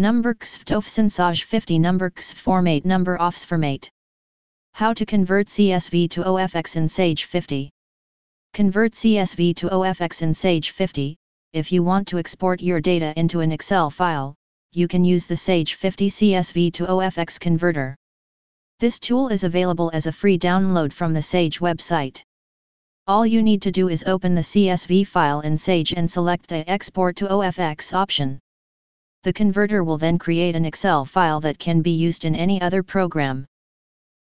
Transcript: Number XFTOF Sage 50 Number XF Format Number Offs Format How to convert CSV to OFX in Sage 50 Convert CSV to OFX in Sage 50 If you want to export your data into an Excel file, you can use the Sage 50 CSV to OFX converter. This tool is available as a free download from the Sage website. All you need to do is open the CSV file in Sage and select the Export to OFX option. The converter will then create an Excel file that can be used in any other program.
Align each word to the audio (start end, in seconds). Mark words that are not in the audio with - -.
Number 0.00 0.32
XFTOF 0.32 1.10
Sage 1.10 1.42
50 1.42 1.80
Number 1.80 2.08
XF 2.08 2.34
Format 2.34 2.84
Number 2.84 3.20
Offs 3.20 3.44
Format 3.44 3.90
How 4.74 4.94
to 4.94 5.04
convert 5.04 5.48
CSV 5.48 6.08
to 6.10 6.22
OFX 6.22 6.76
in 6.76 6.88
Sage 6.88 7.24
50 7.24 7.68
Convert 8.54 8.92
CSV 8.92 9.56
to 9.56 9.68
OFX 9.70 10.22
in 10.22 10.32
Sage 10.32 10.70
50 10.70 11.16
If 11.52 11.72
you 11.72 11.82
want 11.82 12.06
to 12.06 12.18
export 12.18 12.62
your 12.62 12.80
data 12.80 13.12
into 13.16 13.40
an 13.40 13.50
Excel 13.50 13.90
file, 13.90 14.36
you 14.70 14.86
can 14.86 15.04
use 15.04 15.26
the 15.26 15.34
Sage 15.34 15.74
50 15.74 16.08
CSV 16.10 16.72
to 16.74 16.86
OFX 16.86 17.40
converter. 17.40 17.96
This 18.78 19.00
tool 19.00 19.26
is 19.30 19.42
available 19.42 19.90
as 19.92 20.06
a 20.06 20.12
free 20.12 20.38
download 20.38 20.92
from 20.92 21.12
the 21.12 21.22
Sage 21.22 21.58
website. 21.58 22.22
All 23.08 23.26
you 23.26 23.42
need 23.42 23.62
to 23.62 23.72
do 23.72 23.88
is 23.88 24.04
open 24.04 24.36
the 24.36 24.42
CSV 24.42 25.08
file 25.08 25.40
in 25.40 25.58
Sage 25.58 25.92
and 25.92 26.08
select 26.08 26.46
the 26.46 26.70
Export 26.70 27.16
to 27.16 27.26
OFX 27.26 27.92
option. 27.92 28.38
The 29.24 29.32
converter 29.32 29.82
will 29.82 29.98
then 29.98 30.16
create 30.16 30.54
an 30.54 30.64
Excel 30.64 31.04
file 31.04 31.40
that 31.40 31.58
can 31.58 31.82
be 31.82 31.90
used 31.90 32.24
in 32.24 32.36
any 32.36 32.60
other 32.62 32.84
program. 32.84 33.46